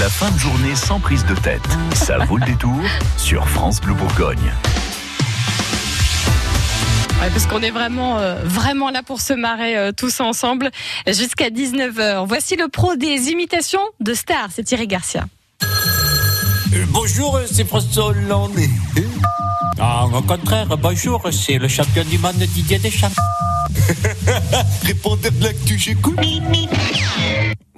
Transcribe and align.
La 0.00 0.08
fin 0.08 0.30
de 0.30 0.38
journée 0.38 0.74
sans 0.74 0.98
prise 0.98 1.26
de 1.26 1.34
tête. 1.34 1.60
Ça 1.92 2.16
vaut 2.24 2.38
le 2.38 2.46
détour 2.46 2.80
sur 3.18 3.46
France 3.46 3.82
Bleu 3.82 3.92
Bourgogne. 3.92 4.50
Ouais, 7.20 7.28
parce 7.28 7.46
qu'on 7.46 7.60
est 7.60 7.70
vraiment, 7.70 8.16
euh, 8.16 8.36
vraiment 8.42 8.88
là 8.88 9.02
pour 9.02 9.20
se 9.20 9.34
marrer 9.34 9.76
euh, 9.76 9.92
tous 9.94 10.20
ensemble 10.20 10.70
jusqu'à 11.06 11.50
19h. 11.50 12.26
Voici 12.26 12.56
le 12.56 12.68
pro 12.68 12.96
des 12.96 13.28
imitations 13.28 13.82
de 14.00 14.14
stars, 14.14 14.48
c'est 14.54 14.62
Thierry 14.62 14.86
Garcia. 14.86 15.26
Euh, 16.72 16.86
bonjour, 16.88 17.38
c'est 17.52 17.68
François 17.68 18.06
Hollande. 18.06 18.58
Ah, 19.78 20.06
au 20.06 20.22
contraire, 20.22 20.78
bonjour, 20.78 21.28
c'est 21.30 21.58
le 21.58 21.68
champion 21.68 22.04
du 22.04 22.16
monde 22.16 22.36
Didier 22.36 22.78
Deschamps. 22.78 23.10
Répondez 24.82 25.30
de 25.30 25.44
l'actu, 25.44 25.78
j'écoute. 25.78 26.18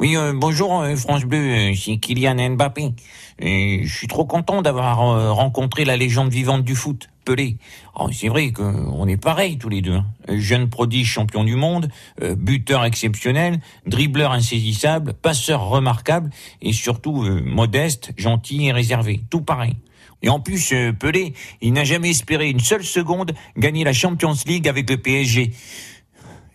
Oui, 0.03 0.17
euh, 0.17 0.33
bonjour 0.35 0.81
euh, 0.81 0.97
France 0.97 1.25
Bleu, 1.25 1.39
euh, 1.39 1.75
c'est 1.77 1.97
Kylian 1.99 2.57
Mbappé. 2.57 2.93
Et 3.39 3.83
je 3.85 3.97
suis 3.97 4.09
trop 4.09 4.25
content 4.25 4.61
d'avoir 4.61 5.01
euh, 5.01 5.31
rencontré 5.31 5.85
la 5.85 5.97
légende 5.97 6.33
vivante 6.33 6.65
du 6.65 6.75
foot, 6.75 7.09
Pelé. 7.25 7.57
Oh, 7.95 8.09
c'est 8.13 8.27
vrai 8.27 8.51
qu'on 8.51 9.07
est 9.07 9.17
pareil 9.17 9.59
tous 9.59 9.69
les 9.69 9.81
deux. 9.81 9.95
hein. 9.95 10.07
Euh, 10.29 10.41
Jeune 10.41 10.69
prodige 10.69 11.07
champion 11.07 11.45
du 11.45 11.55
monde, 11.55 11.89
euh, 12.21 12.35
buteur 12.35 12.85
exceptionnel, 12.85 13.61
dribbleur 13.87 14.33
insaisissable, 14.33 15.15
passeur 15.15 15.69
remarquable 15.69 16.31
et 16.63 16.73
surtout 16.73 17.23
euh, 17.23 17.41
modeste, 17.41 18.11
gentil 18.17 18.67
et 18.67 18.73
réservé. 18.73 19.21
Tout 19.31 19.43
pareil. 19.43 19.77
Et 20.23 20.29
en 20.29 20.41
plus, 20.41 20.73
euh, 20.73 20.93
Pelé, 20.93 21.33
il 21.61 21.75
n'a 21.75 21.85
jamais 21.85 22.11
espéré 22.11 22.51
une 22.51 22.59
seule 22.59 22.83
seconde 22.83 23.35
gagner 23.57 23.85
la 23.85 23.93
Champions 23.93 24.35
League 24.47 24.67
avec 24.67 24.91
le 24.91 24.97
PSG. 24.97 25.53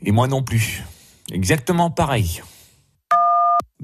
Et 0.04 0.12
moi 0.12 0.28
non 0.28 0.44
plus. 0.44 0.84
Exactement 1.32 1.90
pareil. 1.90 2.42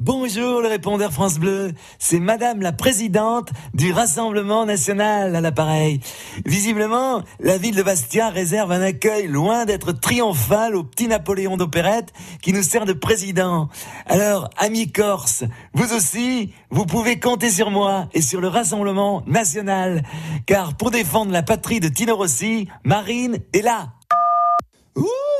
Bonjour 0.05 0.59
le 0.59 0.67
répondeur 0.67 1.13
France 1.13 1.39
Bleu, 1.39 1.71
c'est 1.97 2.19
Madame 2.19 2.59
la 2.59 2.73
Présidente 2.73 3.51
du 3.73 3.93
Rassemblement 3.93 4.65
National 4.65 5.33
à 5.33 5.39
l'appareil. 5.39 6.01
Visiblement, 6.45 7.23
la 7.39 7.57
ville 7.57 7.73
de 7.73 7.83
Bastia 7.83 8.27
réserve 8.27 8.73
un 8.73 8.81
accueil 8.81 9.27
loin 9.27 9.63
d'être 9.63 9.93
triomphal 9.93 10.75
au 10.75 10.83
petit 10.83 11.07
Napoléon 11.07 11.55
d'opérette 11.55 12.11
qui 12.41 12.51
nous 12.51 12.63
sert 12.63 12.83
de 12.83 12.91
président. 12.91 13.69
Alors, 14.05 14.49
amis 14.57 14.91
Corse, 14.91 15.45
vous 15.73 15.93
aussi, 15.93 16.51
vous 16.69 16.85
pouvez 16.85 17.21
compter 17.21 17.49
sur 17.49 17.71
moi 17.71 18.09
et 18.13 18.21
sur 18.21 18.41
le 18.41 18.49
Rassemblement 18.49 19.23
National. 19.25 20.03
Car 20.45 20.75
pour 20.75 20.91
défendre 20.91 21.31
la 21.31 21.43
patrie 21.43 21.79
de 21.79 21.87
Tino 21.87 22.17
Rossi, 22.17 22.67
Marine 22.83 23.37
est 23.53 23.61
là. 23.61 23.93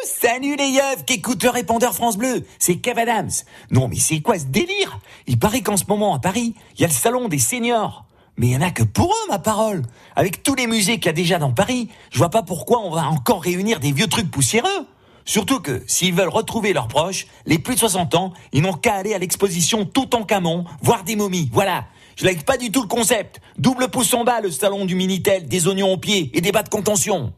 Salut 0.05 0.55
les 0.55 0.69
yeux 0.69 0.81
qui 1.05 1.13
écoutent 1.13 1.43
le 1.43 1.49
répondeur 1.49 1.93
France 1.93 2.17
Bleu, 2.17 2.45
c'est 2.59 2.77
Kev 2.77 2.99
Adams. 2.99 3.31
Non 3.71 3.87
mais 3.87 3.97
c'est 3.97 4.21
quoi 4.21 4.37
ce 4.37 4.45
délire? 4.45 4.99
Il 5.27 5.39
paraît 5.39 5.61
qu'en 5.61 5.77
ce 5.77 5.85
moment 5.87 6.13
à 6.13 6.19
Paris, 6.19 6.55
il 6.75 6.81
y 6.81 6.83
a 6.83 6.87
le 6.87 6.93
salon 6.93 7.27
des 7.27 7.39
seniors. 7.39 8.05
Mais 8.37 8.47
il 8.47 8.53
y 8.53 8.57
en 8.57 8.61
a 8.61 8.71
que 8.71 8.83
pour 8.83 9.11
eux, 9.11 9.29
ma 9.29 9.39
parole. 9.39 9.83
Avec 10.15 10.41
tous 10.41 10.55
les 10.55 10.67
musées 10.67 10.97
qu'il 10.97 11.05
y 11.05 11.09
a 11.09 11.13
déjà 11.13 11.37
dans 11.37 11.51
Paris, 11.51 11.89
je 12.11 12.17
vois 12.17 12.29
pas 12.29 12.41
pourquoi 12.41 12.81
on 12.81 12.89
va 12.89 13.07
encore 13.07 13.43
réunir 13.43 13.79
des 13.79 13.91
vieux 13.91 14.07
trucs 14.07 14.31
poussiéreux. 14.31 14.87
Surtout 15.25 15.59
que, 15.59 15.83
s'ils 15.87 16.13
veulent 16.13 16.29
retrouver 16.29 16.73
leurs 16.73 16.87
proches, 16.87 17.27
les 17.45 17.59
plus 17.59 17.75
de 17.75 17.79
60 17.79 18.15
ans, 18.15 18.33
ils 18.51 18.61
n'ont 18.61 18.73
qu'à 18.73 18.95
aller 18.95 19.13
à 19.13 19.19
l'exposition 19.19 19.85
tout 19.85 20.15
en 20.15 20.23
camon, 20.23 20.65
voir 20.81 21.03
des 21.03 21.15
momies. 21.15 21.49
Voilà. 21.53 21.85
Je 22.15 22.25
like 22.25 22.43
pas 22.43 22.57
du 22.57 22.71
tout 22.71 22.81
le 22.81 22.87
concept. 22.87 23.39
Double 23.57 23.87
pouce 23.87 24.13
en 24.13 24.23
bas, 24.23 24.41
le 24.41 24.51
salon 24.51 24.85
du 24.85 24.95
Minitel, 24.95 25.47
des 25.47 25.67
oignons 25.67 25.93
aux 25.93 25.97
pieds 25.97 26.31
et 26.33 26.41
des 26.41 26.51
bas 26.51 26.63
de 26.63 26.69
contention. 26.69 27.33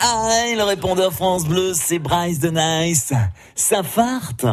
Ah, 0.00 0.28
le 0.56 0.62
répondeur 0.62 1.12
France 1.12 1.44
Bleu, 1.44 1.72
c'est 1.74 1.98
Bryce 1.98 2.38
de 2.38 2.50
Nice. 2.50 3.12
Ça 3.54 3.82
farte. 3.82 4.46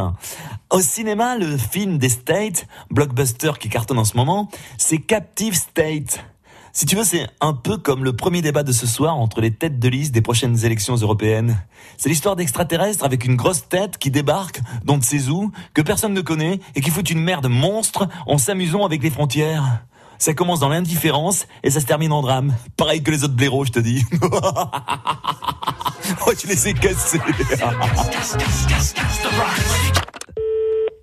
Au 0.70 0.82
cinéma, 0.82 1.38
le 1.38 1.58
film 1.58 1.98
des 1.98 2.10
States, 2.10 2.66
blockbuster 2.90 3.52
qui 3.60 3.70
cartonne 3.70 4.00
en 4.00 4.06
ce 4.06 4.18
moment, 4.18 4.50
c'est 4.78 4.98
Captive 4.98 5.54
State. 5.54 6.24
Si 6.72 6.88
tu 6.88 6.96
veux, 6.96 7.04
c'est 7.04 7.28
un 7.40 7.54
peu 7.54 7.78
comme 7.78 8.04
le 8.04 8.16
premier 8.16 8.42
débat 8.42 8.64
de 8.64 8.72
ce 8.72 8.88
soir 8.88 9.16
entre 9.16 9.42
les 9.42 9.52
têtes 9.52 9.78
de 9.78 9.90
liste 9.90 10.12
des 10.12 10.22
prochaines 10.22 10.66
élections 10.66 10.96
européennes. 10.96 11.56
C'est 11.98 12.10
l'histoire 12.10 12.36
d'extraterrestres 12.36 13.06
avec 13.06 13.26
une 13.26 13.36
grosse 13.36 13.70
tête 13.70 14.00
qui 14.00 14.10
débarque, 14.10 14.60
dont 14.84 14.98
ne 14.98 15.04
sait 15.04 15.30
où, 15.30 15.52
que 15.76 15.84
personne 15.84 16.14
ne 16.14 16.22
connaît, 16.22 16.60
et 16.74 16.82
qui 16.82 16.90
fout 16.90 17.08
une 17.12 17.22
merde 17.22 17.48
monstre 17.48 18.08
en 18.26 18.40
s'amusant 18.40 18.86
avec 18.86 19.04
les 19.04 19.12
frontières. 19.12 19.84
Ça 20.24 20.34
commence 20.34 20.62
dans 20.62 20.70
l'indifférence 20.70 21.48
et 21.64 21.70
ça 21.70 21.82
se 21.82 21.86
termine 21.86 22.14
en 22.14 22.22
drame. 22.22 22.56
Pareil 22.78 23.04
que 23.04 23.12
les 23.12 23.26
autres 23.26 23.34
blaireaux, 23.34 23.66
je 23.66 23.74
te 23.74 23.80
dis. 23.80 24.06
oh, 26.26 26.32
tu 26.40 26.48
les 26.48 26.70
ai 26.70 26.74
cassés. 26.74 27.20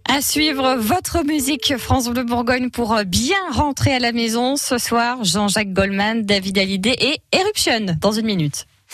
À 0.09 0.23
suivre 0.23 0.77
votre 0.77 1.23
musique 1.23 1.77
France 1.77 2.09
Bleu 2.09 2.25
Bourgogne 2.25 2.71
pour 2.71 2.97
bien 3.05 3.37
rentrer 3.53 3.93
à 3.93 3.99
la 3.99 4.13
maison 4.13 4.57
ce 4.57 4.79
soir. 4.79 5.23
Jean-Jacques 5.23 5.75
Goldman, 5.75 6.23
David 6.23 6.57
Hallyday 6.57 6.97
et 6.99 7.21
Eruption 7.39 7.99
dans 8.01 8.13
une 8.13 8.25
minute. 8.25 8.65